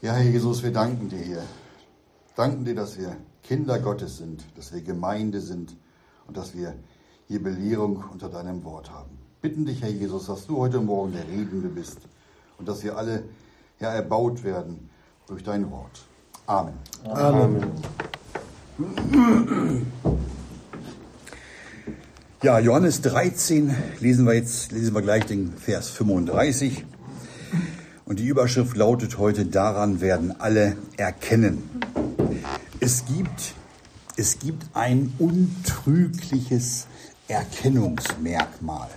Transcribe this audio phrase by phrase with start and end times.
[0.00, 1.42] Ja, Herr Jesus, wir danken dir hier.
[2.36, 5.74] Danken dir, dass wir Kinder Gottes sind, dass wir Gemeinde sind
[6.28, 6.74] und dass wir
[7.26, 9.18] hier Belehrung unter deinem Wort haben.
[9.42, 11.98] Bitten dich, Herr Jesus, dass du heute Morgen der Redende bist
[12.58, 13.24] und dass wir alle
[13.80, 14.88] ja, erbaut werden
[15.26, 16.04] durch dein Wort.
[16.46, 16.74] Amen.
[17.04, 17.72] Amen.
[22.40, 26.84] Ja, Johannes 13 lesen wir jetzt, lesen wir gleich den Vers 35.
[28.08, 31.62] Und die Überschrift lautet heute, daran werden alle erkennen.
[32.80, 33.52] Es gibt,
[34.16, 36.86] es gibt ein untrügliches
[37.28, 38.88] Erkennungsmerkmal.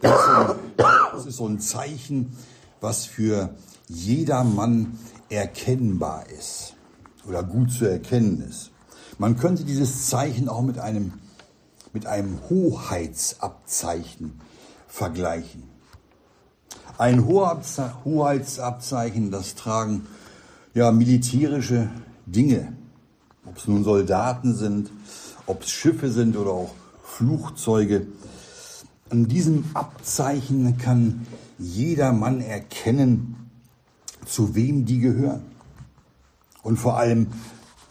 [0.00, 2.38] Das ist so ein Zeichen,
[2.80, 3.54] was für
[3.86, 4.98] jedermann
[5.28, 6.72] erkennbar ist
[7.28, 8.70] oder gut zu erkennen ist.
[9.18, 11.12] Man könnte dieses Zeichen auch mit einem,
[11.92, 14.40] mit einem Hoheitsabzeichen
[14.88, 15.69] vergleichen.
[17.00, 20.06] Ein Hoheitsabzeichen, das tragen
[20.74, 21.88] ja militärische
[22.26, 22.74] Dinge,
[23.46, 24.90] ob es nun Soldaten sind,
[25.46, 28.06] ob es Schiffe sind oder auch Flugzeuge.
[29.08, 31.26] An diesem Abzeichen kann
[31.58, 33.50] jeder Mann erkennen,
[34.26, 35.44] zu wem die gehören
[36.62, 37.28] und vor allem,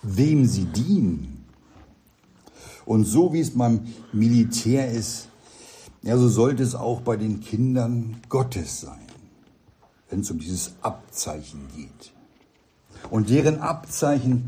[0.04, 1.46] wem sie dienen.
[2.86, 5.29] Und so wie es beim Militär ist,
[6.02, 9.06] ja, so sollte es auch bei den Kindern Gottes sein,
[10.10, 12.14] wenn es um dieses Abzeichen geht.
[13.10, 14.48] Und deren Abzeichen,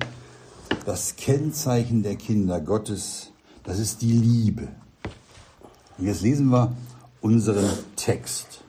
[0.86, 3.32] das Kennzeichen der Kinder Gottes,
[3.64, 4.70] das ist die Liebe.
[5.98, 6.76] Und jetzt lesen wir
[7.22, 8.64] unseren Text.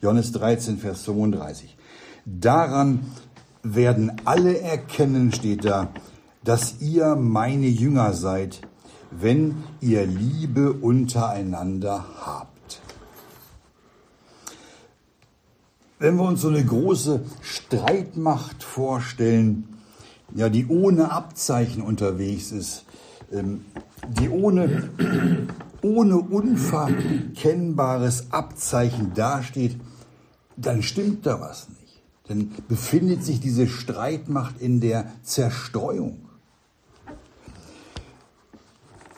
[0.00, 1.76] Johannes 13, Vers 35.
[2.24, 3.04] Daran
[3.62, 5.90] werden alle erkennen, steht da,
[6.42, 8.62] dass ihr meine Jünger seid,
[9.10, 12.80] wenn ihr Liebe untereinander habt.
[15.98, 19.68] Wenn wir uns so eine große Streitmacht vorstellen,
[20.34, 22.84] ja, die ohne Abzeichen unterwegs ist,
[23.32, 23.64] ähm,
[24.08, 24.88] die ohne
[25.82, 29.76] ohne unverkennbares Abzeichen dasteht,
[30.56, 32.02] dann stimmt da was nicht.
[32.28, 36.19] Dann befindet sich diese Streitmacht in der Zerstreuung.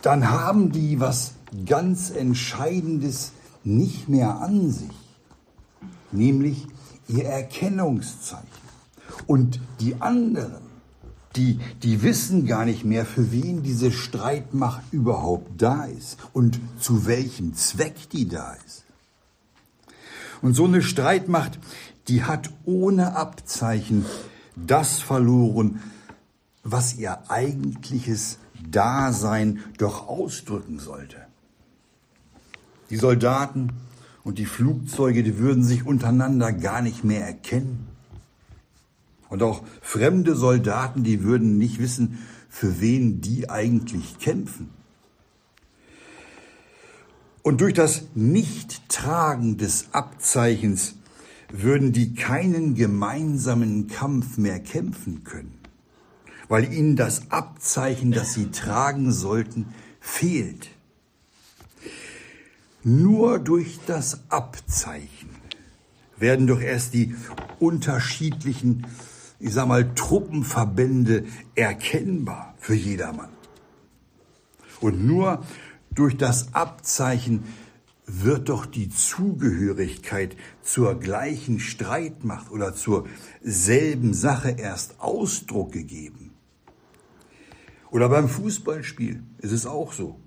[0.02, 3.32] Dann haben die was ganz Entscheidendes
[3.64, 4.90] nicht mehr an sich,
[6.10, 6.66] nämlich
[7.08, 8.48] ihr Erkennungszeichen.
[9.26, 10.62] Und die anderen,
[11.36, 17.06] die, die wissen gar nicht mehr, für wen diese Streitmacht überhaupt da ist und zu
[17.06, 18.84] welchem Zweck die da ist.
[20.40, 21.58] Und so eine Streitmacht,
[22.08, 24.04] die hat ohne Abzeichen
[24.56, 25.80] das verloren,
[26.64, 28.38] was ihr eigentliches
[28.70, 31.16] Dasein doch ausdrücken sollte.
[32.90, 33.72] Die Soldaten
[34.24, 37.86] und die Flugzeuge, die würden sich untereinander gar nicht mehr erkennen.
[39.28, 42.18] Und auch fremde Soldaten, die würden nicht wissen,
[42.50, 44.68] für wen die eigentlich kämpfen.
[47.42, 50.96] Und durch das Nichttragen des Abzeichens
[51.50, 55.58] würden die keinen gemeinsamen Kampf mehr kämpfen können,
[56.48, 60.68] weil ihnen das Abzeichen, das sie tragen sollten, fehlt.
[62.84, 65.30] Nur durch das Abzeichen
[66.16, 67.14] werden doch erst die
[67.58, 68.86] unterschiedlichen
[69.42, 71.24] ich sag mal, Truppenverbände
[71.56, 73.30] erkennbar für jedermann.
[74.80, 75.44] Und nur
[75.90, 77.42] durch das Abzeichen
[78.06, 83.08] wird doch die Zugehörigkeit zur gleichen Streitmacht oder zur
[83.42, 86.21] selben Sache erst Ausdruck gegeben.
[87.92, 90.18] Oder beim Fußballspiel ist es auch so.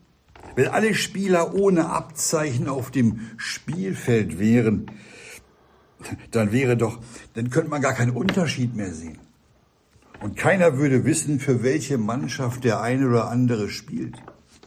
[0.56, 4.92] Wenn alle Spieler ohne Abzeichen auf dem Spielfeld wären,
[6.30, 7.00] dann wäre doch,
[7.34, 9.18] dann könnte man gar keinen Unterschied mehr sehen.
[10.22, 14.16] Und keiner würde wissen, für welche Mannschaft der eine oder andere spielt.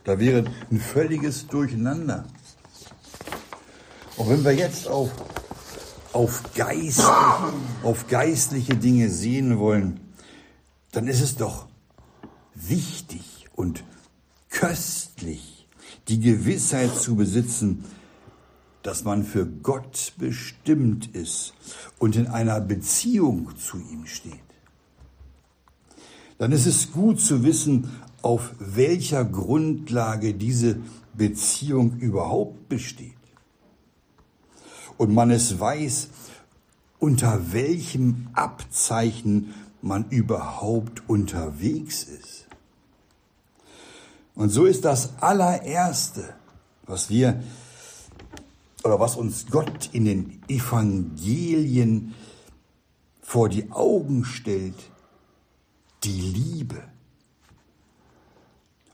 [0.02, 2.26] Da wäre ein völliges Durcheinander.
[4.16, 5.12] Und wenn wir jetzt auf,
[6.12, 7.52] auf, geistliche,
[7.84, 10.00] auf geistliche Dinge sehen wollen,
[10.90, 11.67] dann ist es doch
[12.66, 13.84] wichtig und
[14.50, 15.66] köstlich,
[16.08, 17.84] die Gewissheit zu besitzen,
[18.82, 21.54] dass man für Gott bestimmt ist
[21.98, 24.32] und in einer Beziehung zu ihm steht,
[26.38, 27.90] dann ist es gut zu wissen,
[28.22, 30.78] auf welcher Grundlage diese
[31.14, 33.12] Beziehung überhaupt besteht.
[34.96, 36.08] Und man es weiß,
[36.98, 42.47] unter welchem Abzeichen man überhaupt unterwegs ist.
[44.38, 46.32] Und so ist das allererste,
[46.86, 47.42] was wir
[48.84, 52.14] oder was uns Gott in den Evangelien
[53.20, 54.76] vor die Augen stellt,
[56.04, 56.84] die Liebe.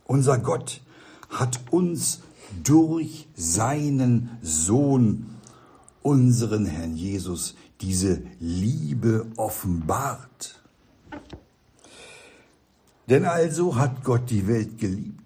[0.07, 0.81] Unser Gott
[1.29, 2.23] hat uns
[2.63, 5.27] durch seinen Sohn,
[6.01, 10.63] unseren Herrn Jesus, diese Liebe offenbart.
[13.11, 15.21] Denn also hat Gott die Welt geliebt,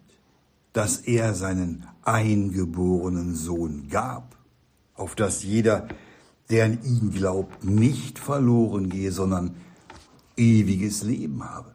[0.78, 4.36] dass er seinen eingeborenen Sohn gab,
[4.94, 5.88] auf dass jeder,
[6.50, 9.56] der an ihn glaubt, nicht verloren gehe, sondern
[10.36, 11.74] ewiges Leben habe.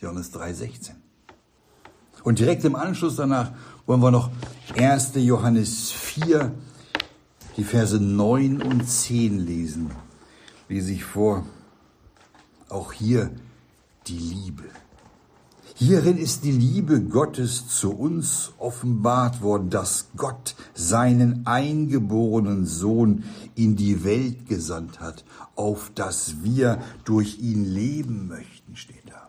[0.00, 0.92] Johannes 3,16.
[2.24, 3.52] Und direkt im Anschluss danach
[3.84, 4.30] wollen wir noch
[4.78, 5.12] 1.
[5.16, 6.54] Johannes 4,
[7.58, 9.90] die Verse 9 und 10 lesen.
[10.70, 11.44] Lese ich vor.
[12.70, 13.30] Auch hier
[14.06, 14.64] die Liebe.
[15.84, 23.24] Hierin ist die Liebe Gottes zu uns offenbart worden, dass Gott seinen eingeborenen Sohn
[23.56, 25.24] in die Welt gesandt hat,
[25.56, 29.28] auf dass wir durch ihn leben möchten, steht da.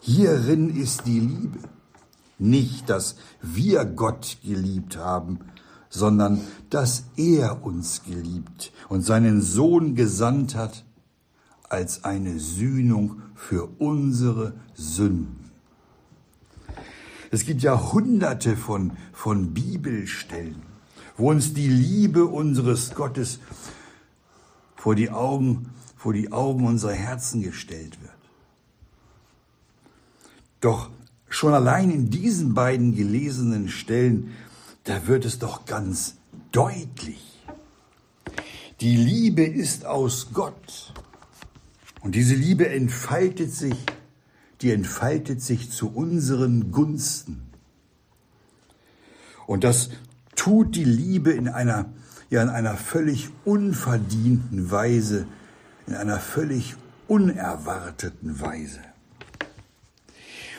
[0.00, 1.60] Hierin ist die Liebe.
[2.40, 5.38] Nicht, dass wir Gott geliebt haben,
[5.88, 10.84] sondern dass er uns geliebt und seinen Sohn gesandt hat
[11.68, 15.50] als eine Sühnung für unsere Sünden.
[17.30, 20.62] Es gibt ja hunderte von, von Bibelstellen,
[21.16, 23.40] wo uns die Liebe unseres Gottes
[24.76, 28.12] vor die Augen, vor die Augen unserer Herzen gestellt wird.
[30.60, 30.90] Doch
[31.28, 34.32] schon allein in diesen beiden gelesenen Stellen,
[34.84, 36.16] da wird es doch ganz
[36.50, 37.22] deutlich.
[38.80, 40.94] Die Liebe ist aus Gott.
[42.08, 43.76] Und diese Liebe entfaltet sich,
[44.62, 47.42] die entfaltet sich zu unseren Gunsten.
[49.46, 49.90] Und das
[50.34, 51.92] tut die Liebe in einer,
[52.30, 55.26] ja, in einer völlig unverdienten Weise,
[55.86, 56.76] in einer völlig
[57.08, 58.80] unerwarteten Weise.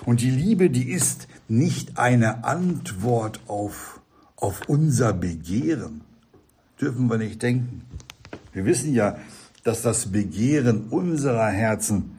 [0.05, 4.01] Und die Liebe, die ist nicht eine Antwort auf,
[4.35, 6.01] auf unser Begehren.
[6.79, 7.85] Dürfen wir nicht denken.
[8.53, 9.17] Wir wissen ja,
[9.69, 12.17] dass das Begehren unserer Herzen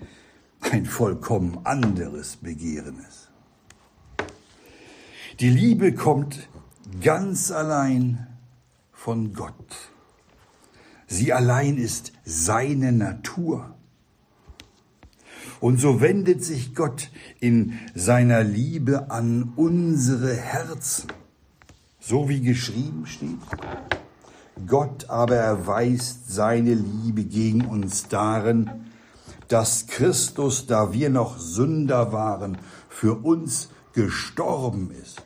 [0.61, 3.29] ein vollkommen anderes Begehren ist.
[5.41, 6.49] Die Liebe kommt
[7.03, 8.29] ganz allein
[8.93, 9.91] von Gott.
[11.09, 13.75] Sie allein ist seine Natur.
[15.59, 17.11] Und so wendet sich Gott
[17.41, 21.09] in seiner Liebe an unsere Herzen,
[21.99, 23.41] so wie geschrieben steht.
[24.67, 28.71] Gott aber erweist seine Liebe gegen uns darin,
[29.49, 32.59] dass Christus, da wir noch Sünder waren,
[32.89, 35.23] für uns gestorben ist.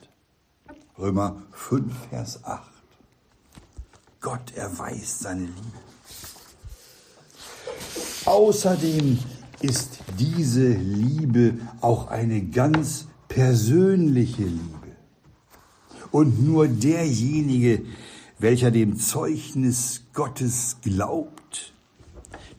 [0.98, 2.62] Römer 5, Vers 8.
[4.20, 5.78] Gott erweist seine Liebe.
[8.24, 9.18] Außerdem
[9.60, 14.96] ist diese Liebe auch eine ganz persönliche Liebe.
[16.10, 17.82] Und nur derjenige,
[18.38, 21.72] welcher dem Zeugnis Gottes glaubt,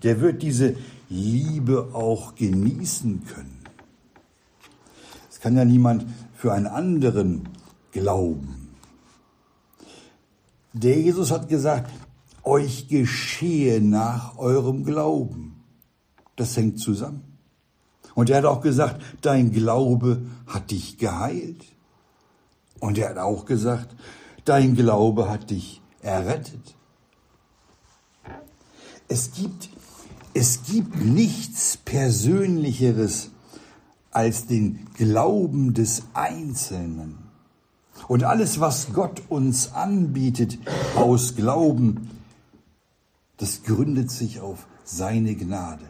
[0.04, 0.76] der wird diese
[1.10, 3.60] Liebe auch genießen können.
[5.30, 6.06] Es kann ja niemand
[6.36, 7.50] für einen anderen
[7.92, 8.76] glauben.
[10.74, 11.92] Der Jesus hat gesagt,
[12.44, 15.64] euch geschehe nach eurem Glauben.
[16.36, 17.24] Das hängt zusammen.
[18.14, 21.64] Und er hat auch gesagt, dein Glaube hat dich geheilt.
[22.80, 23.96] Und er hat auch gesagt,
[24.46, 26.76] dein Glaube hat dich errettet.
[29.08, 29.70] Es gibt,
[30.34, 33.32] es gibt nichts Persönlicheres
[34.12, 37.18] als den Glauben des Einzelnen.
[38.08, 40.58] Und alles, was Gott uns anbietet
[40.96, 42.10] aus Glauben,
[43.38, 45.86] das gründet sich auf seine Gnade.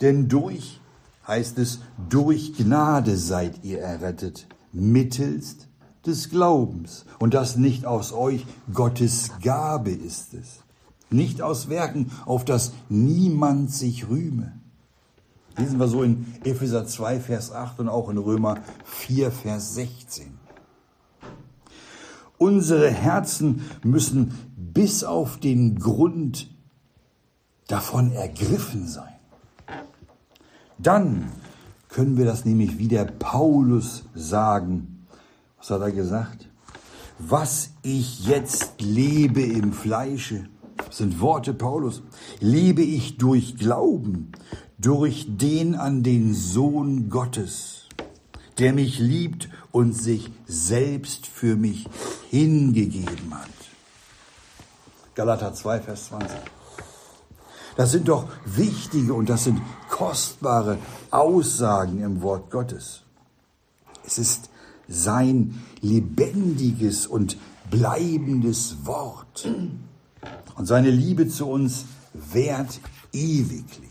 [0.00, 0.80] Denn durch,
[1.26, 5.65] heißt es, durch Gnade seid ihr errettet, mittelst
[6.06, 7.04] des Glaubens.
[7.18, 10.60] Und das nicht aus euch, Gottes Gabe ist es.
[11.10, 14.52] Nicht aus Werken, auf das niemand sich rühme.
[15.56, 20.26] Lesen wir so in Epheser 2, Vers 8 und auch in Römer 4, Vers 16.
[22.38, 26.50] Unsere Herzen müssen bis auf den Grund
[27.66, 29.14] davon ergriffen sein.
[30.78, 31.32] Dann
[31.88, 34.95] können wir das nämlich wie der Paulus sagen.
[35.66, 36.46] Was hat er gesagt?
[37.18, 40.48] Was ich jetzt lebe im Fleische,
[40.92, 42.02] sind Worte Paulus,
[42.38, 44.30] lebe ich durch Glauben,
[44.78, 47.88] durch den an den Sohn Gottes,
[48.58, 51.88] der mich liebt und sich selbst für mich
[52.30, 53.50] hingegeben hat.
[55.16, 56.38] Galater 2, Vers 20.
[57.76, 60.78] Das sind doch wichtige und das sind kostbare
[61.10, 63.02] Aussagen im Wort Gottes.
[64.04, 64.48] Es ist
[64.88, 67.36] sein lebendiges und
[67.70, 69.48] bleibendes Wort.
[70.56, 72.80] Und seine Liebe zu uns währt
[73.12, 73.90] ewiglich.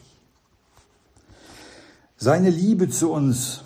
[2.18, 3.62] Seine Liebe zu uns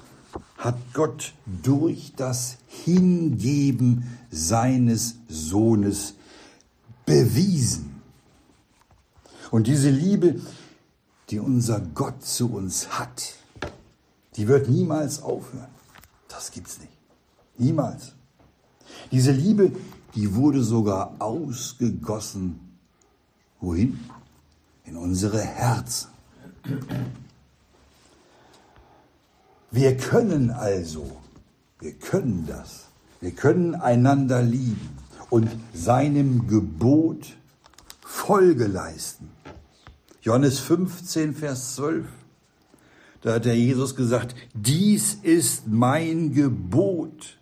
[0.58, 1.34] hat Gott
[1.64, 6.16] durch das Hingeben seines Sohnes
[7.06, 8.02] bewiesen.
[9.52, 10.42] Und diese Liebe,
[11.30, 13.34] die unser Gott zu uns hat,
[14.36, 15.70] die wird niemals aufhören.
[16.28, 16.99] Das gibt's nicht.
[17.60, 18.16] Niemals.
[19.12, 19.72] Diese Liebe,
[20.16, 22.60] die wurde sogar ausgegossen.
[23.60, 24.00] Wohin?
[24.86, 26.10] In unsere Herzen.
[29.72, 31.18] Wir können also,
[31.80, 32.88] wir können das,
[33.22, 34.98] wir können einander lieben
[35.30, 37.38] und seinem Gebot
[38.02, 39.30] Folge leisten.
[40.22, 42.06] Johannes 15, Vers 12.
[43.22, 47.39] Da hat der Jesus gesagt, dies ist mein Gebot.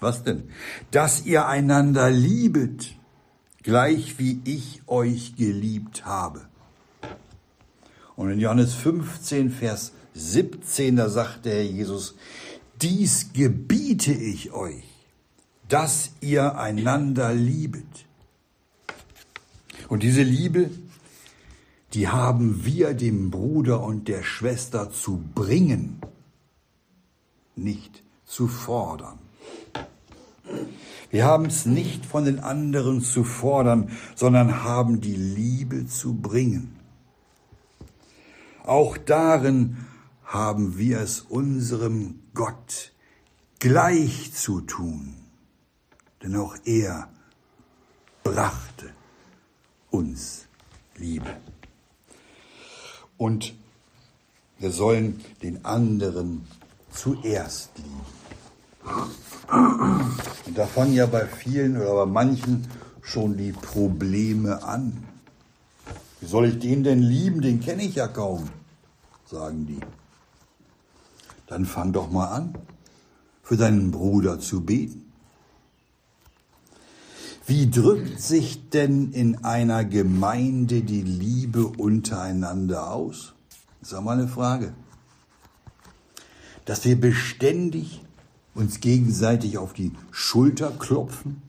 [0.00, 0.50] Was denn?
[0.90, 2.94] Dass ihr einander liebet,
[3.62, 6.46] gleich wie ich euch geliebt habe.
[8.14, 12.14] Und in Johannes 15, Vers 17, da sagt der Herr Jesus,
[12.80, 14.84] dies gebiete ich euch,
[15.68, 18.06] dass ihr einander liebet.
[19.88, 20.70] Und diese Liebe,
[21.92, 26.00] die haben wir dem Bruder und der Schwester zu bringen,
[27.54, 29.18] nicht zu fordern.
[31.10, 36.76] Wir haben es nicht von den anderen zu fordern, sondern haben die Liebe zu bringen.
[38.64, 39.86] Auch darin
[40.24, 42.92] haben wir es unserem Gott
[43.60, 45.14] gleich zu tun,
[46.22, 47.08] denn auch er
[48.24, 48.92] brachte
[49.90, 50.48] uns
[50.96, 51.36] Liebe.
[53.16, 53.54] Und
[54.58, 56.46] wir sollen den anderen
[56.90, 58.25] zuerst lieben.
[60.46, 62.66] Und da fangen ja bei vielen oder bei manchen
[63.02, 65.04] schon die Probleme an.
[66.20, 67.40] Wie soll ich den denn lieben?
[67.40, 68.48] Den kenne ich ja kaum,
[69.26, 69.80] sagen die
[71.46, 72.54] dann fang doch mal an,
[73.42, 75.12] für deinen Bruder zu beten.
[77.46, 83.34] Wie drückt sich denn in einer Gemeinde die Liebe untereinander aus?
[83.80, 84.74] Das ist auch mal eine Frage.
[86.64, 88.02] Dass wir beständig
[88.56, 91.42] uns gegenseitig auf die Schulter klopfen,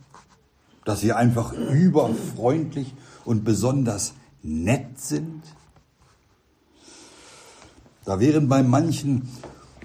[0.86, 2.94] dass wir einfach überfreundlich
[3.26, 5.42] und besonders nett sind.
[8.06, 9.28] Da wären bei manchen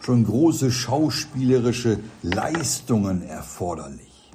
[0.01, 4.31] schon große schauspielerische Leistungen erforderlich.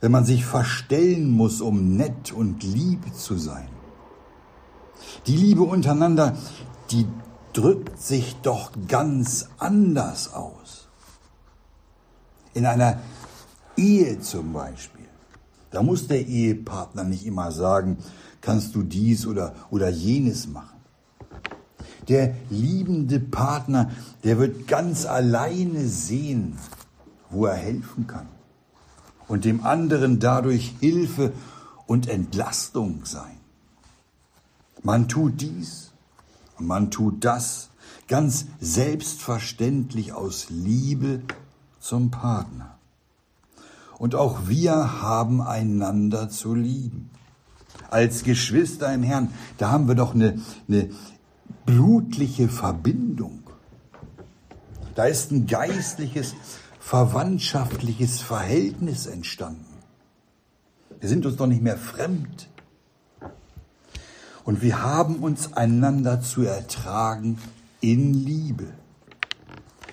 [0.00, 3.68] Wenn man sich verstellen muss, um nett und lieb zu sein.
[5.26, 6.36] Die Liebe untereinander,
[6.90, 7.06] die
[7.52, 10.87] drückt sich doch ganz anders aus.
[12.58, 12.98] In einer
[13.76, 15.06] Ehe zum Beispiel,
[15.70, 17.98] da muss der Ehepartner nicht immer sagen,
[18.40, 20.80] kannst du dies oder, oder jenes machen.
[22.08, 23.92] Der liebende Partner,
[24.24, 26.58] der wird ganz alleine sehen,
[27.30, 28.26] wo er helfen kann
[29.28, 31.32] und dem anderen dadurch Hilfe
[31.86, 33.38] und Entlastung sein.
[34.82, 35.92] Man tut dies
[36.58, 37.68] und man tut das
[38.08, 41.22] ganz selbstverständlich aus Liebe
[41.88, 42.76] zum Partner.
[43.98, 47.08] Und auch wir haben einander zu lieben.
[47.90, 50.90] Als Geschwister im Herrn, da haben wir doch eine, eine
[51.64, 53.42] blutliche Verbindung.
[54.94, 56.34] Da ist ein geistliches,
[56.78, 59.64] verwandtschaftliches Verhältnis entstanden.
[61.00, 62.50] Wir sind uns doch nicht mehr fremd.
[64.44, 67.38] Und wir haben uns einander zu ertragen
[67.80, 68.77] in Liebe.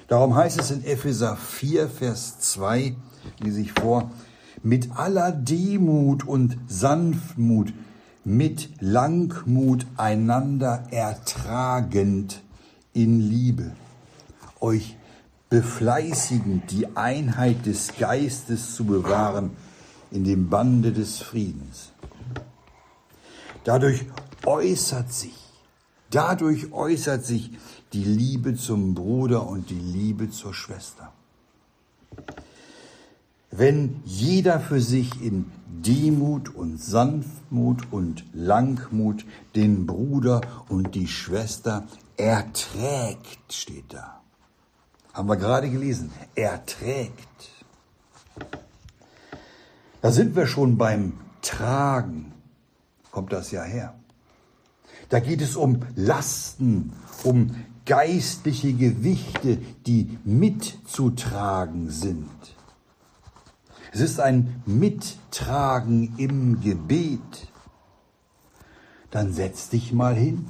[0.07, 2.95] Darum heißt es in Epheser 4, Vers 2,
[3.39, 4.11] lese ich vor,
[4.61, 7.73] mit aller Demut und Sanftmut
[8.25, 12.41] mit Langmut einander ertragend
[12.91, 13.75] in Liebe,
[14.59, 14.97] euch
[15.49, 19.51] befleißigend die Einheit des Geistes zu bewahren
[20.09, 21.91] in dem Bande des Friedens.
[23.63, 24.05] Dadurch
[24.43, 25.37] äußert sich,
[26.09, 27.51] dadurch äußert sich
[27.95, 31.13] die Liebe zum Bruder und die Liebe zur Schwester.
[33.51, 39.25] Wenn jeder für sich in Demut und Sanftmut und Langmut
[39.55, 41.87] den Bruder und die Schwester
[42.17, 44.19] erträgt, steht da.
[45.13, 46.11] Haben wir gerade gelesen.
[46.35, 47.49] Erträgt.
[50.01, 52.33] Da sind wir schon beim Tragen.
[53.11, 53.93] kommt das ja her.
[55.07, 56.91] Da geht es um Lasten,
[57.23, 62.29] um geistliche Gewichte, die mitzutragen sind.
[63.91, 67.47] Es ist ein Mittragen im Gebet.
[69.11, 70.47] Dann setz dich mal hin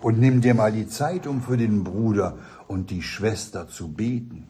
[0.00, 4.46] und nimm dir mal die Zeit, um für den Bruder und die Schwester zu beten.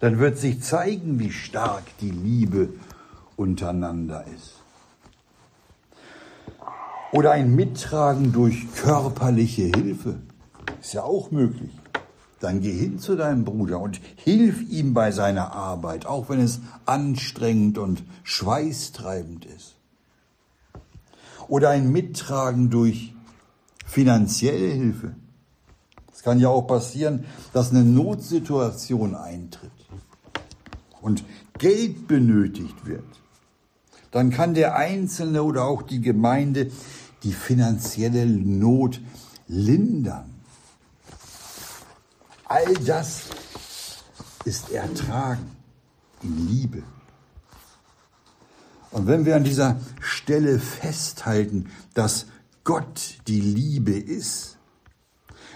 [0.00, 2.70] Dann wird sich zeigen, wie stark die Liebe
[3.36, 4.65] untereinander ist.
[7.12, 10.20] Oder ein Mittragen durch körperliche Hilfe.
[10.80, 11.70] Ist ja auch möglich.
[12.40, 16.60] Dann geh hin zu deinem Bruder und hilf ihm bei seiner Arbeit, auch wenn es
[16.84, 19.76] anstrengend und schweißtreibend ist.
[21.48, 23.14] Oder ein Mittragen durch
[23.86, 25.14] finanzielle Hilfe.
[26.12, 29.70] Es kann ja auch passieren, dass eine Notsituation eintritt
[31.00, 31.24] und
[31.58, 33.04] Geld benötigt wird.
[34.16, 36.70] Dann kann der Einzelne oder auch die Gemeinde
[37.22, 38.98] die finanzielle Not
[39.46, 40.32] lindern.
[42.46, 43.24] All das
[44.46, 45.54] ist Ertragen
[46.22, 46.82] in Liebe.
[48.90, 52.24] Und wenn wir an dieser Stelle festhalten, dass
[52.64, 54.56] Gott die Liebe ist,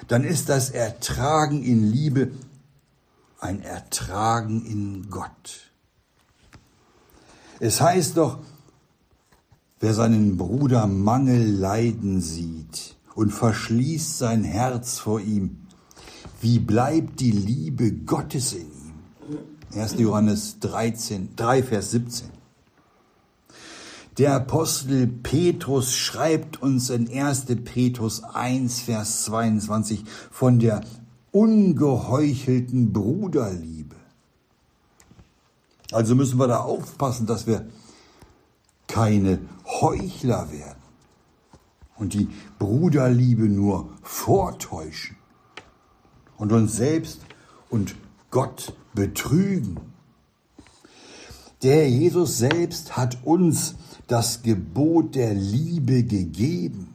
[0.07, 2.31] dann ist das Ertragen in Liebe
[3.39, 5.71] ein Ertragen in Gott.
[7.59, 8.39] Es heißt doch,
[9.81, 15.57] wer seinen Bruder Mangel leiden sieht und verschließt sein Herz vor ihm,
[16.41, 18.95] wie bleibt die Liebe Gottes in ihm?
[19.75, 19.99] 1.
[19.99, 22.29] Johannes 13, 3, Vers 17.
[24.19, 27.47] Der Apostel Petrus schreibt uns in 1.
[27.65, 30.83] Petrus 1, Vers 22 von der
[31.31, 33.97] ungeheuchelten Bruderliebe.
[35.93, 37.67] Also müssen wir da aufpassen, dass wir
[38.89, 39.39] keine
[39.81, 40.83] Heuchler werden
[41.97, 45.17] und die Bruderliebe nur vortäuschen
[46.37, 47.21] und uns selbst
[47.69, 47.95] und
[48.31, 49.79] Gott betrügen.
[51.63, 53.75] Der Jesus selbst hat uns
[54.07, 56.95] das Gebot der Liebe gegeben.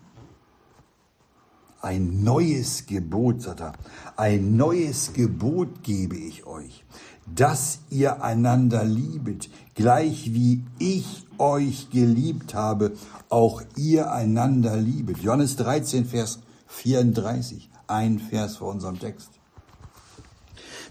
[1.81, 3.73] Ein neues Gebot, sagt er,
[4.17, 6.83] ein neues Gebot gebe ich euch,
[7.27, 12.93] dass ihr einander liebet, gleich wie ich euch geliebt habe,
[13.29, 15.19] auch ihr einander liebet.
[15.19, 19.29] Johannes 13, Vers 34, ein Vers vor unserem Text.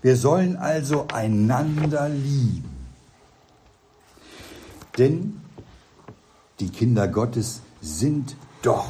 [0.02, 2.74] Wir sollen also einander lieben.
[4.98, 5.40] Denn
[6.60, 8.88] die Kinder Gottes sind doch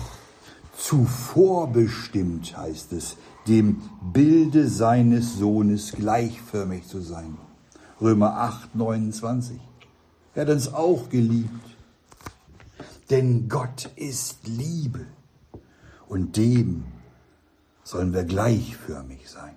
[0.77, 7.37] zuvor bestimmt, heißt es, dem Bilde seines Sohnes gleichförmig zu sein.
[8.01, 9.61] Römer 8, 29.
[10.35, 11.77] Er hat uns auch geliebt.
[13.11, 15.07] Denn Gott ist Liebe
[16.09, 16.85] und dem
[17.83, 19.55] sollen wir gleichförmig sein.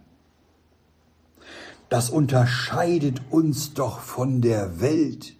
[1.89, 5.35] Das unterscheidet uns doch von der Welt,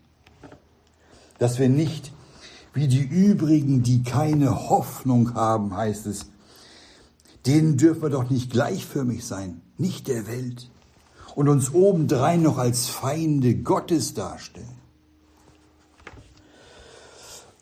[1.38, 2.14] dass wir nicht
[2.74, 6.28] wie die übrigen, die keine Hoffnung haben, heißt es,
[7.46, 10.70] denen dürfen wir doch nicht gleichförmig sein, nicht der Welt,
[11.36, 14.77] und uns obendrein noch als Feinde Gottes darstellen.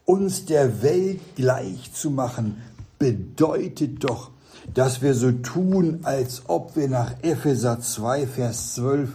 [0.05, 2.61] Uns der Welt gleich zu machen,
[2.99, 4.31] bedeutet doch,
[4.73, 9.09] dass wir so tun, als ob wir nach Epheser 2, Vers 12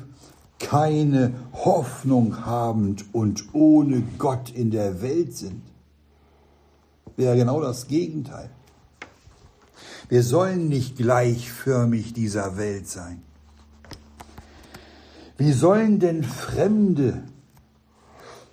[0.58, 5.62] keine Hoffnung habend und ohne Gott in der Welt sind
[7.20, 8.50] wäre genau das Gegenteil.
[10.08, 13.22] Wir sollen nicht gleichförmig dieser Welt sein.
[15.36, 17.22] Wie sollen denn Fremde,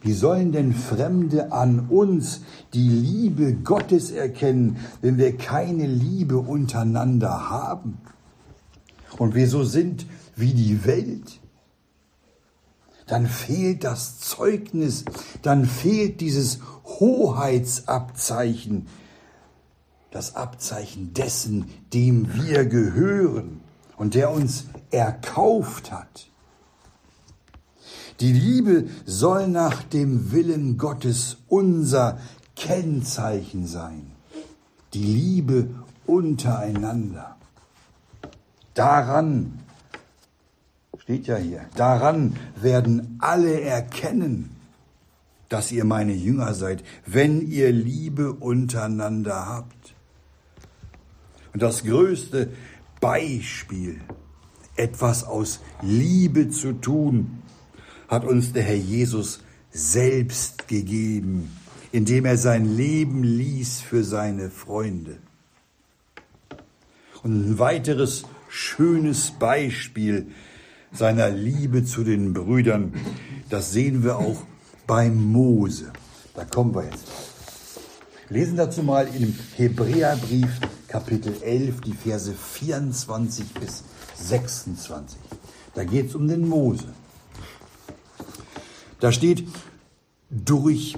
[0.02, 2.42] wie sollen denn Fremde an uns
[2.74, 8.00] die Liebe Gottes erkennen, wenn wir keine Liebe untereinander haben?
[9.18, 10.06] Und wir so sind
[10.36, 11.40] wie die Welt?
[13.08, 15.06] dann fehlt das Zeugnis,
[15.42, 18.86] dann fehlt dieses Hoheitsabzeichen,
[20.12, 23.62] das Abzeichen dessen, dem wir gehören
[23.96, 26.28] und der uns erkauft hat.
[28.20, 32.20] Die Liebe soll nach dem Willen Gottes unser
[32.56, 34.12] Kennzeichen sein.
[34.94, 35.70] Die Liebe
[36.06, 37.36] untereinander.
[38.74, 39.60] Daran
[41.08, 41.62] Steht ja hier.
[41.78, 44.50] Daran werden alle erkennen,
[45.48, 49.96] dass ihr meine Jünger seid, wenn ihr Liebe untereinander habt.
[51.54, 52.50] Und das größte
[53.00, 54.02] Beispiel,
[54.76, 57.42] etwas aus Liebe zu tun,
[58.08, 59.40] hat uns der Herr Jesus
[59.72, 61.52] selbst gegeben
[61.92, 65.18] indem er sein Leben ließ für seine Freunde.
[67.24, 70.28] Und ein weiteres schönes Beispiel
[70.92, 72.94] seiner Liebe zu den Brüdern,
[73.50, 74.44] das sehen wir auch
[74.86, 75.92] bei Mose.
[76.34, 77.08] Da kommen wir jetzt.
[78.30, 83.84] Lesen dazu mal im Hebräerbrief Kapitel 11 die Verse 24 bis
[84.18, 85.18] 26.
[85.74, 86.86] Da geht es um den Mose.
[89.00, 89.48] Da steht,
[90.30, 90.98] durch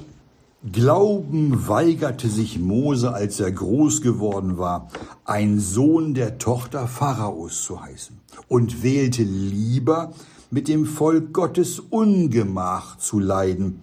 [0.74, 4.90] Glauben weigerte sich Mose, als er groß geworden war,
[5.24, 8.18] ein Sohn der Tochter Pharaos zu heißen
[8.50, 10.14] und wählte lieber
[10.52, 13.80] mit dem Volk Gottes Ungemach zu leiden,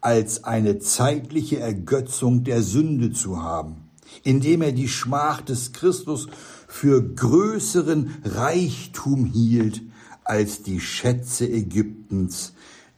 [0.00, 3.90] als eine zeitliche Ergötzung der Sünde zu haben,
[4.22, 6.28] indem er die Schmach des Christus
[6.66, 9.82] für größeren Reichtum hielt
[10.24, 12.53] als die Schätze Ägyptens,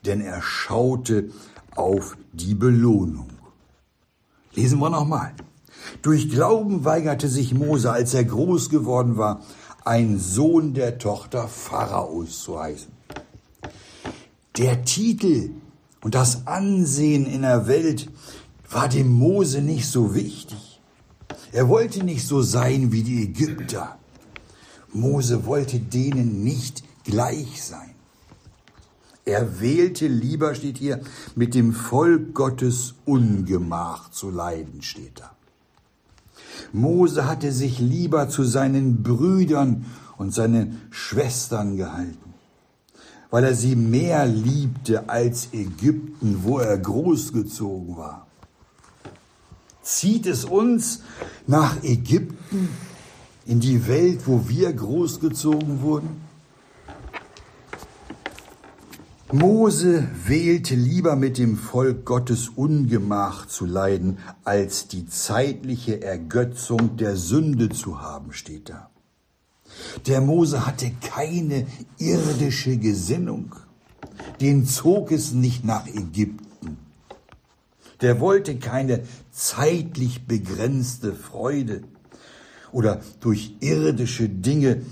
[0.06, 1.30] denn er schaute
[1.74, 3.28] auf die Belohnung.
[4.54, 5.34] Lesen wir nochmal.
[6.02, 9.42] Durch Glauben weigerte sich Mose, als er groß geworden war,
[9.84, 12.90] ein Sohn der Tochter Pharaos zu heißen.
[14.56, 15.50] Der Titel
[16.00, 18.08] und das Ansehen in der Welt
[18.70, 20.80] war dem Mose nicht so wichtig.
[21.52, 23.98] Er wollte nicht so sein wie die Ägypter.
[24.92, 27.95] Mose wollte denen nicht gleich sein.
[29.26, 31.00] Er wählte lieber, steht hier,
[31.34, 35.32] mit dem Volk Gottes Ungemach zu leiden, steht da.
[36.72, 39.86] Mose hatte sich lieber zu seinen Brüdern
[40.16, 42.34] und seinen Schwestern gehalten,
[43.30, 48.28] weil er sie mehr liebte als Ägypten, wo er großgezogen war.
[49.82, 51.02] Zieht es uns
[51.48, 52.68] nach Ägypten,
[53.44, 56.25] in die Welt, wo wir großgezogen wurden?
[59.32, 67.16] Mose wählte lieber mit dem Volk Gottes Ungemach zu leiden, als die zeitliche Ergötzung der
[67.16, 68.88] Sünde zu haben, steht da.
[70.06, 71.66] Der Mose hatte keine
[71.98, 73.56] irdische Gesinnung.
[74.40, 76.78] Den zog es nicht nach Ägypten.
[78.02, 81.82] Der wollte keine zeitlich begrenzte Freude
[82.70, 84.82] oder durch irdische Dinge,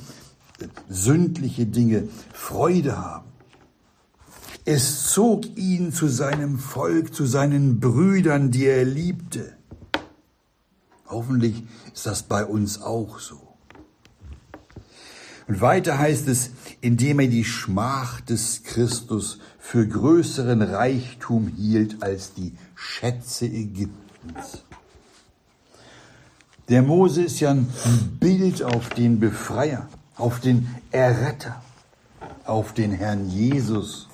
[0.88, 3.33] sündliche Dinge Freude haben.
[4.66, 9.52] Es zog ihn zu seinem Volk, zu seinen Brüdern, die er liebte.
[11.06, 13.40] Hoffentlich ist das bei uns auch so.
[15.46, 16.50] Und weiter heißt es,
[16.80, 24.64] indem er die Schmach des Christus für größeren Reichtum hielt als die Schätze Ägyptens.
[26.70, 27.68] Der Mose ist ja ein
[28.18, 31.62] Bild auf den Befreier, auf den Erretter,
[32.46, 34.08] auf den Herrn Jesus.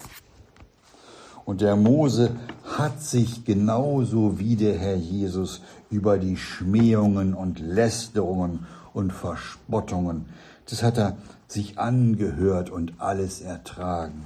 [1.45, 8.67] Und der Mose hat sich genauso wie der Herr Jesus über die Schmähungen und Lästerungen
[8.93, 10.27] und Verspottungen,
[10.69, 11.17] das hat er
[11.49, 14.25] sich angehört und alles ertragen.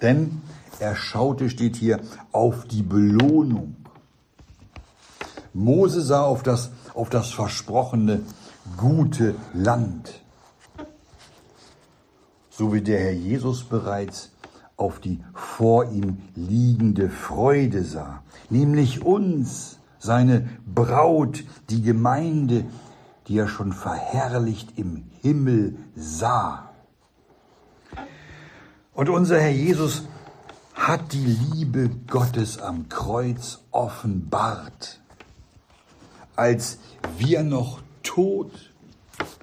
[0.00, 0.40] Denn
[0.78, 2.00] er schaute, steht hier,
[2.32, 3.76] auf die Belohnung.
[5.52, 8.22] Mose sah auf das, auf das versprochene
[8.78, 10.22] gute Land.
[12.48, 14.29] So wie der Herr Jesus bereits
[14.80, 22.64] auf die vor ihm liegende Freude sah, nämlich uns, seine Braut, die Gemeinde,
[23.28, 26.70] die er schon verherrlicht im Himmel sah.
[28.94, 30.04] Und unser Herr Jesus
[30.74, 35.00] hat die Liebe Gottes am Kreuz offenbart,
[36.36, 36.78] als
[37.18, 38.50] wir noch tot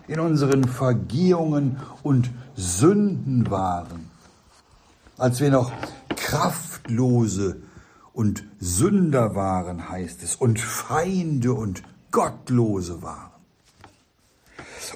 [0.08, 4.17] in unseren Vergehungen und Sünden waren
[5.18, 5.72] als wir noch
[6.16, 7.62] kraftlose
[8.14, 13.32] und Sünder waren, heißt es, und Feinde und Gottlose waren.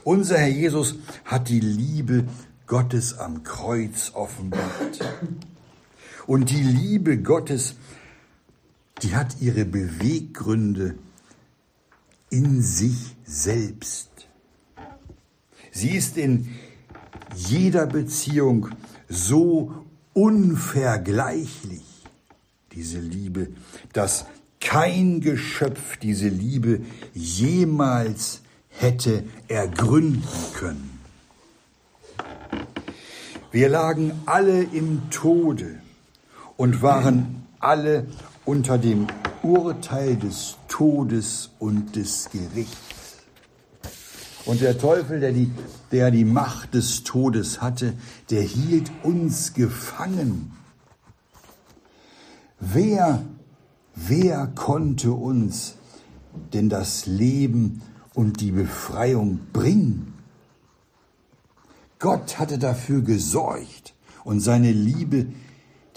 [0.04, 2.26] Unser Herr Jesus hat die Liebe
[2.66, 5.00] Gottes am Kreuz offenbart.
[6.26, 7.76] Und die Liebe Gottes,
[9.02, 10.96] die hat ihre Beweggründe
[12.30, 14.10] in sich selbst.
[15.72, 16.50] Sie ist in
[17.36, 18.70] jeder Beziehung
[19.10, 21.84] so unvergleichlich,
[22.74, 23.48] diese Liebe,
[23.94, 24.26] dass
[24.60, 26.82] kein Geschöpf diese Liebe
[27.14, 31.00] jemals hätte ergründen können.
[33.52, 35.80] Wir lagen alle im Tode
[36.56, 38.08] und waren alle
[38.46, 39.08] unter dem
[39.44, 43.01] Urteil des Todes und des Gerichts.
[44.46, 45.52] Und der Teufel, der die,
[45.92, 47.94] der die Macht des Todes hatte,
[48.30, 50.54] der hielt uns gefangen.
[52.60, 53.24] Wer
[53.96, 55.76] wer konnte uns
[56.54, 57.82] denn das Leben
[58.14, 60.14] und die Befreiung bringen?
[62.00, 65.28] Gott hatte dafür gesorgt und seine Liebe,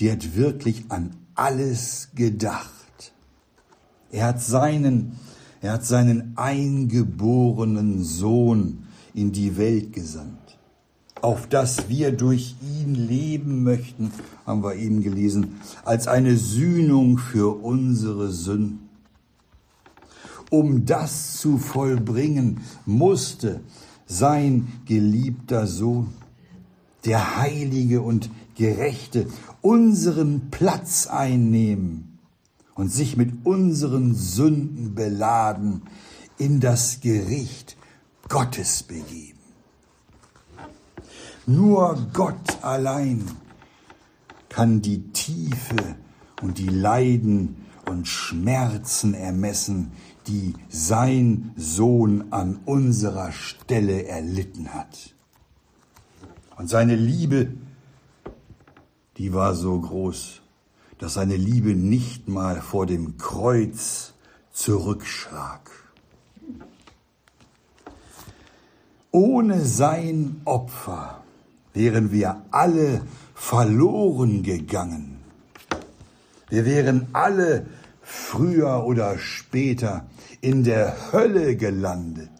[0.01, 3.13] die hat wirklich an alles gedacht.
[4.11, 5.19] Er hat seinen,
[5.65, 10.45] er hat seinen eingeborenen Sohn in die Welt gesandt
[11.25, 14.11] auf dass wir durch ihn leben möchten,
[14.45, 18.91] haben wir eben gelesen, als eine Sühnung für unsere Sünden.
[20.51, 23.61] Um das zu vollbringen, musste
[24.05, 26.09] sein geliebter Sohn,
[27.07, 29.27] der Heilige und Gerechte,
[29.63, 32.14] unseren Platz einnehmen
[32.75, 35.83] und sich mit unseren Sünden beladen,
[36.39, 37.77] in das Gericht
[38.29, 39.39] Gottes begeben.
[41.47, 43.25] Nur Gott allein
[44.49, 45.97] kann die Tiefe
[46.43, 47.57] und die Leiden
[47.87, 49.93] und Schmerzen ermessen,
[50.27, 55.15] die sein Sohn an unserer Stelle erlitten hat.
[56.57, 57.53] Und seine Liebe,
[59.19, 60.41] die war so groß,
[61.05, 64.15] dass seine Liebe nicht mal vor dem Kreuz
[64.53, 65.71] zurückschrak.
[69.11, 71.23] Ohne sein Opfer
[71.75, 73.03] wären wir alle
[73.35, 75.19] verloren gegangen.
[76.49, 77.67] Wir wären alle
[78.01, 80.07] früher oder später
[80.41, 82.31] in der Hölle gelandet.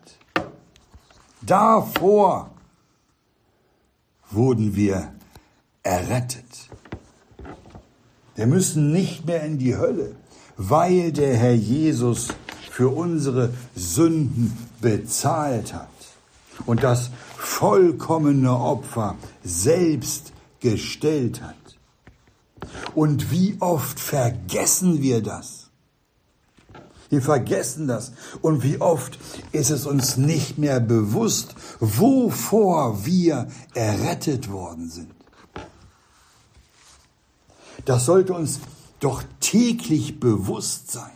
[1.43, 2.51] Davor
[4.31, 5.13] wurden wir
[5.83, 6.64] errettet.
[8.37, 10.17] Wir müssen nicht mehr in die Hölle,
[10.57, 12.29] weil der Herr Jesus
[12.71, 15.89] für unsere Sünden bezahlt hat
[16.67, 21.55] und das vollkommene Opfer selbst gestellt hat.
[22.95, 25.65] Und wie oft vergessen wir das?
[27.11, 28.13] Wir vergessen das.
[28.41, 29.19] Und wie oft
[29.53, 35.14] ist es uns nicht mehr bewusst, wovor wir errettet worden sind.
[37.85, 38.61] Das sollte uns
[39.01, 41.13] doch täglich bewusst sein,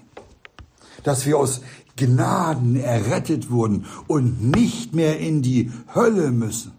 [1.02, 1.62] dass wir aus
[1.96, 6.72] Gnaden errettet wurden und nicht mehr in die Hölle müssen,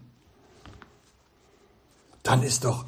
[2.22, 2.84] dann ist doch,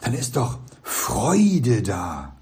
[0.00, 2.34] dann ist doch Freude da.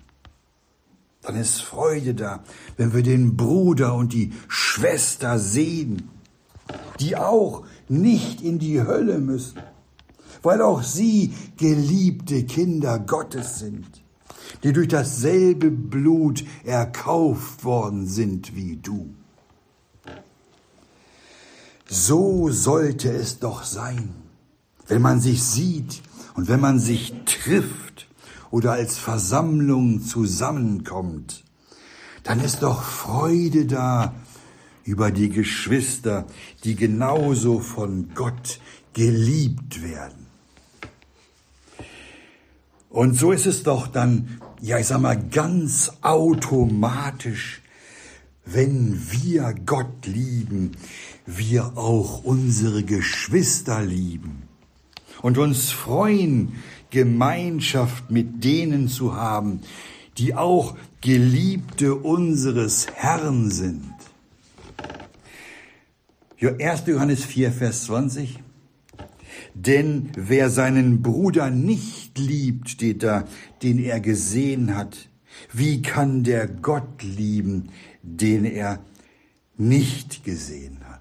[1.22, 2.44] Dann ist Freude da,
[2.76, 6.08] wenn wir den Bruder und die Schwester sehen,
[7.00, 9.58] die auch nicht in die Hölle müssen,
[10.46, 13.84] weil auch sie geliebte Kinder Gottes sind
[14.62, 19.14] die durch dasselbe Blut erkauft worden sind wie du.
[21.88, 24.14] So sollte es doch sein,
[24.88, 26.02] wenn man sich sieht
[26.34, 28.08] und wenn man sich trifft
[28.50, 31.44] oder als Versammlung zusammenkommt,
[32.24, 34.14] dann ist doch Freude da
[34.82, 36.26] über die Geschwister,
[36.64, 38.60] die genauso von Gott
[38.94, 40.25] geliebt werden.
[42.96, 47.60] Und so ist es doch dann, ja, ich sag mal, ganz automatisch,
[48.46, 50.72] wenn wir Gott lieben,
[51.26, 54.44] wir auch unsere Geschwister lieben
[55.20, 56.54] und uns freuen,
[56.88, 59.60] Gemeinschaft mit denen zu haben,
[60.16, 63.92] die auch Geliebte unseres Herrn sind.
[66.40, 66.84] 1.
[66.86, 68.45] Johannes 4, Vers 20.
[69.58, 73.24] Denn wer seinen Bruder nicht liebt, steht da,
[73.62, 75.08] den er gesehen hat,
[75.50, 77.70] wie kann der Gott lieben,
[78.02, 78.80] den er
[79.56, 81.00] nicht gesehen hat?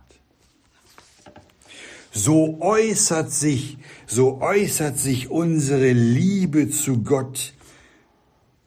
[2.14, 7.54] So äußert sich, so äußert sich unsere Liebe zu Gott,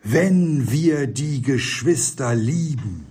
[0.02, 3.06] wenn wir die Geschwister lieben.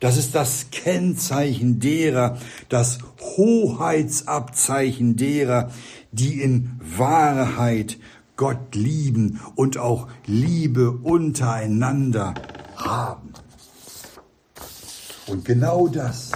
[0.00, 5.70] Das ist das Kennzeichen derer, das Hoheitsabzeichen derer,
[6.12, 7.98] die in Wahrheit
[8.36, 12.34] Gott lieben und auch Liebe untereinander
[12.76, 13.32] haben.
[15.26, 16.30] Und genau das,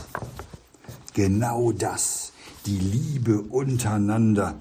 [1.15, 2.33] genau das,
[2.67, 4.57] die Liebe untereinander,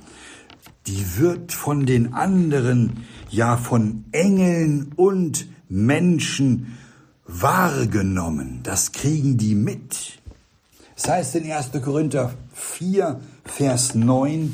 [0.87, 6.77] die wird von den anderen, ja von Engeln und Menschen
[7.39, 8.59] wahrgenommen.
[8.63, 10.19] Das kriegen die mit.
[10.95, 11.71] Das heißt in 1.
[11.83, 14.53] Korinther 4, Vers 9,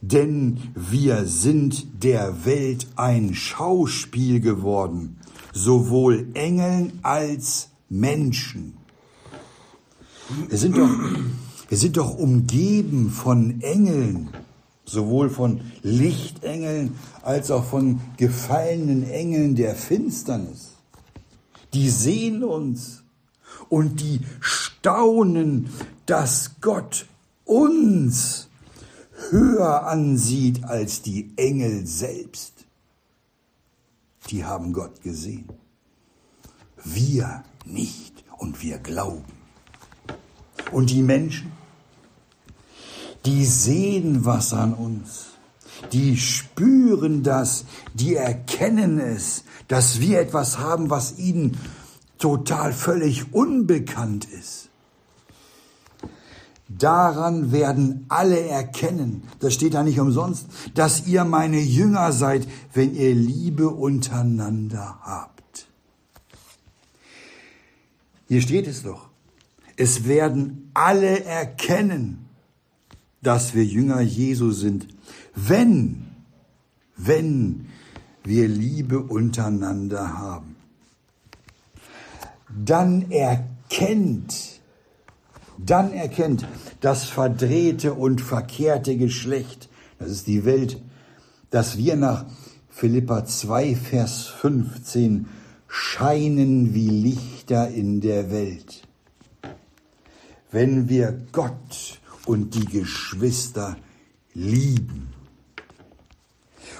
[0.00, 5.18] denn wir sind der Welt ein Schauspiel geworden,
[5.52, 8.74] sowohl Engeln als Menschen.
[10.48, 10.90] Wir sind doch,
[11.68, 14.30] wir sind doch umgeben von Engeln.
[14.84, 20.77] sowohl von Lichtengeln als auch von gefallenen Engeln der Finsternis.
[21.74, 23.02] Die sehen uns
[23.68, 25.68] und die staunen,
[26.06, 27.06] dass Gott
[27.44, 28.48] uns
[29.30, 32.66] höher ansieht als die Engel selbst.
[34.30, 35.48] Die haben Gott gesehen.
[36.84, 39.24] Wir nicht und wir glauben.
[40.72, 41.52] Und die Menschen,
[43.24, 45.26] die sehen was an uns,
[45.92, 51.56] die spüren das, die erkennen es, dass wir etwas haben, was ihnen
[52.18, 54.68] total völlig unbekannt ist.
[56.68, 62.94] Daran werden alle erkennen, das steht da nicht umsonst, dass ihr meine Jünger seid, wenn
[62.94, 65.66] ihr Liebe untereinander habt.
[68.28, 69.08] Hier steht es doch.
[69.76, 72.26] Es werden alle erkennen,
[73.22, 74.88] dass wir Jünger Jesu sind,
[75.34, 76.08] wenn,
[76.96, 77.68] wenn
[78.28, 80.56] wir Liebe untereinander haben.
[82.48, 84.60] Dann erkennt,
[85.58, 86.46] dann erkennt
[86.80, 90.80] das verdrehte und verkehrte Geschlecht, das ist die Welt,
[91.50, 92.26] dass wir nach
[92.68, 95.26] Philippa 2, Vers 15
[95.66, 98.82] scheinen wie Lichter in der Welt.
[100.50, 103.76] Wenn wir Gott und die Geschwister
[104.34, 105.17] lieben.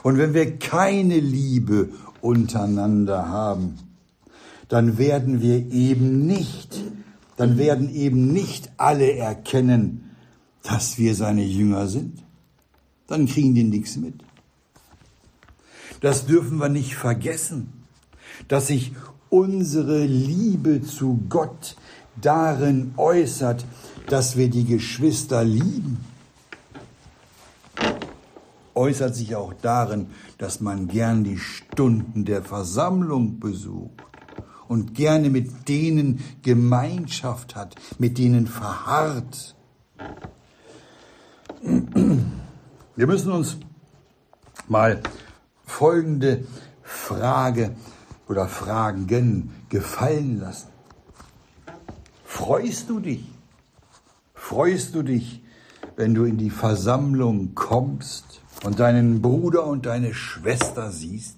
[0.03, 3.79] Und wenn wir keine Liebe untereinander haben,
[4.69, 6.81] dann werden wir eben nicht,
[7.37, 10.11] dann werden eben nicht alle erkennen,
[10.63, 12.23] dass wir seine Jünger sind.
[13.07, 14.15] Dann kriegen die nichts mit.
[16.01, 17.73] Das dürfen wir nicht vergessen
[18.47, 18.93] dass sich
[19.31, 21.77] unsere Liebe zu Gott
[22.21, 23.65] darin äußert,
[24.09, 25.99] dass wir die Geschwister lieben.
[28.79, 30.07] Äußert sich auch darin,
[30.39, 34.05] dass man gern die Stunden der Versammlung besucht
[34.69, 39.57] und gerne mit denen Gemeinschaft hat, mit denen verharrt.
[41.61, 43.57] Wir müssen uns
[44.69, 45.03] mal
[45.67, 46.45] folgende
[46.85, 47.75] Frage
[48.29, 50.69] oder Fragen gefallen lassen.
[52.25, 53.29] Freust du dich?
[54.35, 55.43] Freust du dich,
[55.97, 61.37] wenn du in die Versammlung kommst und deinen Bruder und deine Schwester siehst?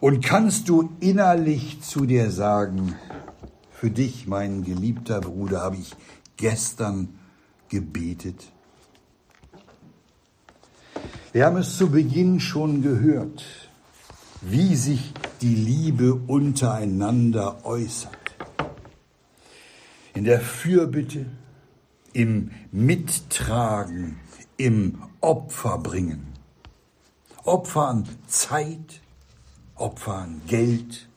[0.00, 2.96] Und kannst du innerlich zu dir sagen,
[3.72, 5.94] für dich, mein geliebter Bruder, habe ich
[6.36, 7.08] gestern
[7.68, 8.52] gebetet?
[11.32, 13.44] Wir haben es zu Beginn schon gehört
[14.42, 18.12] wie sich die Liebe untereinander äußert.
[20.14, 21.26] In der Fürbitte,
[22.12, 24.18] im Mittragen,
[24.64, 26.26] im Opferbringen.
[27.44, 29.00] Opfer an Zeit,
[29.74, 31.08] Opfer an Geld.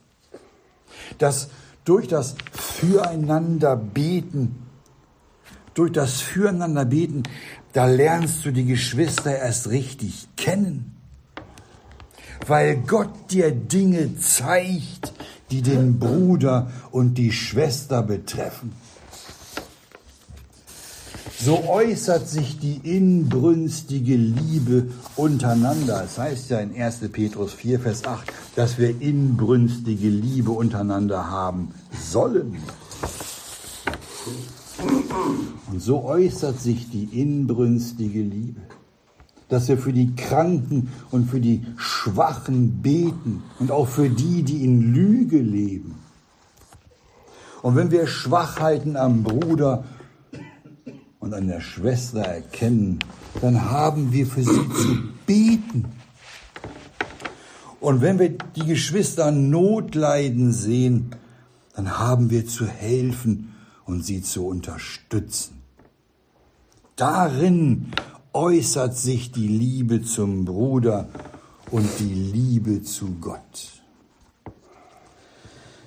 [1.17, 1.49] Das
[1.84, 4.63] durch das Füreinander beten,
[5.75, 7.23] durch das Füreinander beten,
[7.73, 10.95] da lernst du die Geschwister erst richtig kennen
[12.47, 15.13] weil Gott dir Dinge zeigt,
[15.51, 18.73] die den Bruder und die Schwester betreffen.
[21.45, 26.03] So äußert sich die inbrünstige Liebe untereinander.
[26.03, 27.01] Es heißt ja in 1.
[27.12, 32.58] Petrus 4, Vers 8, dass wir inbrünstige Liebe untereinander haben sollen.
[35.71, 38.62] Und so äußert sich die inbrünstige Liebe
[39.47, 44.63] dass wir für die Kranken und für die Schwachen beten und auch für die, die
[44.63, 45.99] in Lüge leben.
[47.62, 49.84] Und wenn wir Schwachheiten am Bruder
[51.25, 52.99] und an der Schwester erkennen,
[53.41, 55.85] dann haben wir für sie zu beten.
[57.79, 61.15] Und wenn wir die Geschwister Notleiden sehen,
[61.75, 65.63] dann haben wir zu helfen und sie zu unterstützen.
[66.95, 67.91] Darin
[68.31, 71.10] äußert sich die Liebe zum Bruder
[71.71, 73.81] und die Liebe zu Gott.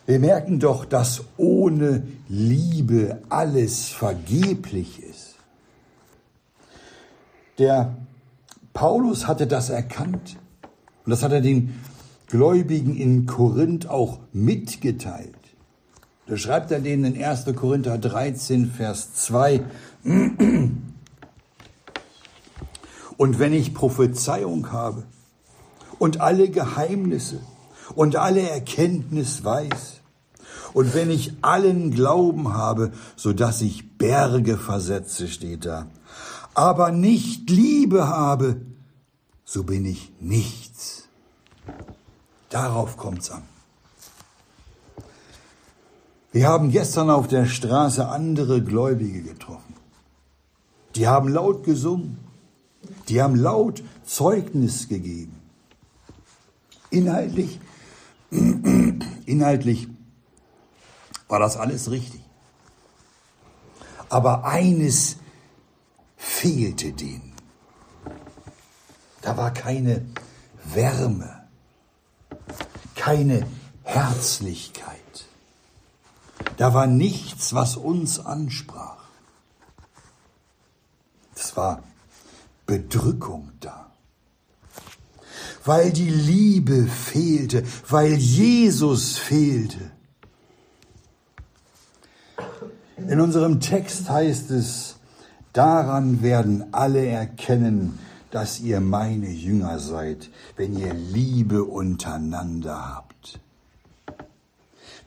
[0.05, 5.28] Wir merken doch, dass ohne Liebe alles vergeblich ist.
[7.59, 7.97] Der
[8.73, 10.37] Paulus hatte das erkannt
[11.05, 11.75] und das hat er den
[12.29, 15.35] Gläubigen in Korinth auch mitgeteilt.
[16.27, 17.47] Da schreibt er denen in 1.
[17.57, 19.65] Korinther 13, Vers 2,
[23.17, 25.05] und wenn ich Prophezeiung habe
[25.99, 27.41] und alle Geheimnisse
[27.95, 29.95] und alle Erkenntnis weiß,
[30.75, 35.87] und wenn ich allen Glauben habe, so dass ich Berge versetze, steht da,
[36.59, 38.61] aber nicht Liebe habe,
[39.45, 41.07] so bin ich nichts.
[42.49, 43.45] Darauf kommt's an.
[46.33, 49.75] Wir haben gestern auf der Straße andere Gläubige getroffen.
[50.97, 52.19] Die haben laut gesungen.
[53.09, 55.41] Die haben laut Zeugnis gegeben.
[56.91, 57.61] Inhaltlich,
[59.27, 59.87] inhaltlich
[61.29, 62.21] war das alles richtig.
[64.09, 65.19] Aber eines
[66.19, 67.33] fehlte denen.
[69.23, 70.05] Da war keine
[70.65, 71.49] Wärme,
[72.95, 73.47] keine
[73.85, 74.99] Herzlichkeit.
[76.57, 78.99] Da war nichts, was uns ansprach.
[81.35, 81.83] Es war
[82.67, 83.93] Bedrückung da.
[85.65, 89.93] Weil die Liebe fehlte, weil Jesus fehlte.
[92.97, 94.98] In unserem Text heißt es,
[95.53, 97.99] daran werden alle erkennen,
[98.31, 103.41] dass ihr meine Jünger seid, wenn ihr Liebe untereinander habt.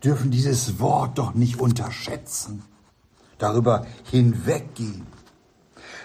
[0.03, 2.63] Dürfen dieses Wort doch nicht unterschätzen,
[3.37, 5.05] darüber hinweggehen.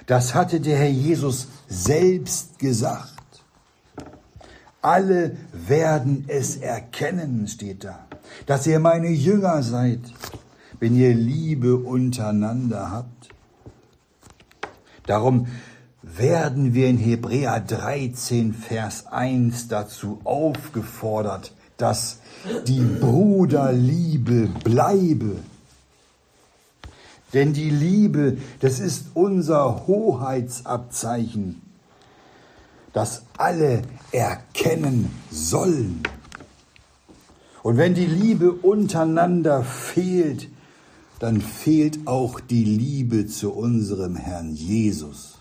[0.07, 3.13] Das hatte der Herr Jesus selbst gesagt.
[4.83, 8.07] Alle werden es erkennen, steht da,
[8.47, 10.01] dass ihr meine Jünger seid,
[10.79, 13.16] wenn ihr Liebe untereinander habt.
[15.07, 15.47] Darum
[16.03, 22.21] werden wir in Hebräer 13, Vers 1 dazu aufgefordert, dass
[22.67, 25.37] die Bruderliebe bleibe.
[27.33, 31.61] Denn die Liebe, das ist unser Hoheitsabzeichen,
[32.93, 33.83] das alle
[34.13, 36.03] erkennen sollen.
[37.63, 40.49] Und wenn die Liebe untereinander fehlt,
[41.19, 45.39] dann fehlt auch die Liebe zu unserem Herrn Jesus.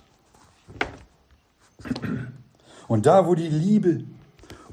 [2.87, 4.03] Und da, wo die Liebe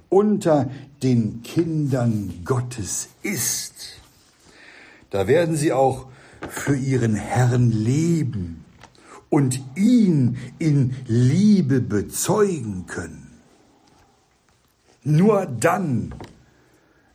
[0.09, 0.71] unter
[1.03, 3.75] den Kindern Gottes ist,
[5.11, 6.07] da werden sie auch
[6.49, 8.65] für ihren Herrn leben
[9.29, 13.41] und ihn in Liebe bezeugen können.
[15.05, 16.15] Nur dann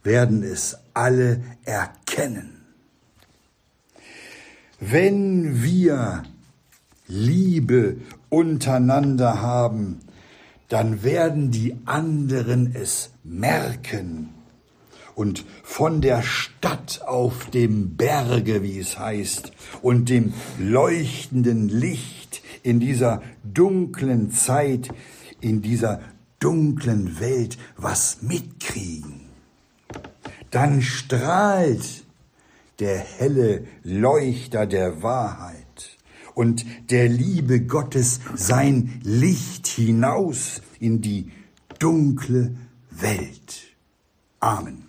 [0.03, 2.56] werden es alle erkennen.
[4.79, 6.23] Wenn wir
[7.07, 7.97] Liebe
[8.29, 10.01] untereinander haben,
[10.69, 14.29] dann werden die anderen es merken.
[15.15, 19.51] Und von der Stadt auf dem Berge, wie es heißt,
[19.81, 24.89] und dem leuchtenden Licht in dieser dunklen Zeit,
[25.41, 26.01] in dieser
[26.39, 29.21] dunklen Welt was mitkriegen.
[30.51, 32.03] Dann strahlt
[32.79, 35.97] der helle Leuchter der Wahrheit
[36.35, 41.31] und der Liebe Gottes sein Licht hinaus in die
[41.79, 42.55] dunkle
[42.91, 43.75] Welt.
[44.39, 44.86] Amen.